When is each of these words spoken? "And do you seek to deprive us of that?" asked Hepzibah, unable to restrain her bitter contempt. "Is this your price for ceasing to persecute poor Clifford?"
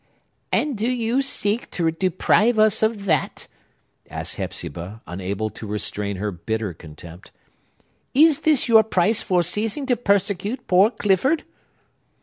"And 0.51 0.75
do 0.75 0.87
you 0.89 1.21
seek 1.21 1.69
to 1.69 1.91
deprive 1.91 2.57
us 2.57 2.81
of 2.81 3.05
that?" 3.05 3.45
asked 4.09 4.37
Hepzibah, 4.37 5.03
unable 5.05 5.51
to 5.51 5.67
restrain 5.67 6.15
her 6.15 6.31
bitter 6.31 6.73
contempt. 6.73 7.29
"Is 8.15 8.39
this 8.41 8.67
your 8.67 8.81
price 8.81 9.21
for 9.21 9.43
ceasing 9.43 9.85
to 9.85 9.95
persecute 9.95 10.65
poor 10.65 10.89
Clifford?" 10.89 11.43